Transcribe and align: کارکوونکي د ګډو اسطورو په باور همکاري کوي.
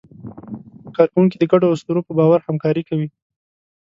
کارکوونکي 0.95 1.35
د 1.39 1.43
ګډو 1.51 1.67
اسطورو 1.73 2.05
په 2.07 2.13
باور 2.19 2.39
همکاري 2.47 2.83
کوي. 2.89 3.07